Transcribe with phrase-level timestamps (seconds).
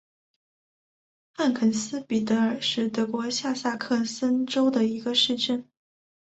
[1.35, 5.63] 汉肯斯比特尔是德国下萨克森州的一个市镇。